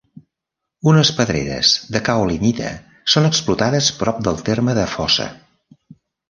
Unes 0.91 1.09
pedreres 1.17 1.73
de 1.95 2.01
caolinita 2.07 2.71
són 3.17 3.29
explotades 3.29 3.91
prop 4.01 4.25
del 4.29 4.43
terme 4.49 4.75
de 4.81 4.89
Fossa. 4.97 5.29